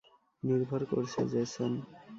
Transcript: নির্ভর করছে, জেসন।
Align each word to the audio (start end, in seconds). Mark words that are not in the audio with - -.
নির্ভর 0.43 0.81
করছে, 0.91 1.19
জেসন। 1.31 1.71